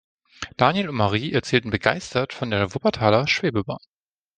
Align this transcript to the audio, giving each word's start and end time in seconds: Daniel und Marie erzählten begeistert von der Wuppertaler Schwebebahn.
Daniel 0.57 0.89
und 0.89 0.95
Marie 0.95 1.31
erzählten 1.31 1.69
begeistert 1.69 2.33
von 2.33 2.49
der 2.49 2.73
Wuppertaler 2.73 3.27
Schwebebahn. 3.27 3.77